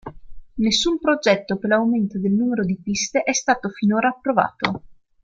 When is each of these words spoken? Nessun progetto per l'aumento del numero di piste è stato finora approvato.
Nessun 0.55 0.97
progetto 0.97 1.57
per 1.59 1.69
l'aumento 1.69 2.19
del 2.19 2.31
numero 2.31 2.65
di 2.65 2.75
piste 2.81 3.21
è 3.21 3.33
stato 3.33 3.69
finora 3.69 4.07
approvato. 4.07 4.83